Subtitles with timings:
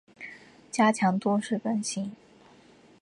[0.71, 2.11] 加强都市更新